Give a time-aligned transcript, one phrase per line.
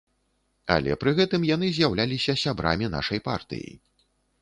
[0.75, 3.71] Але пры гэтым яны з'яўляліся сябрамі нашай партыі!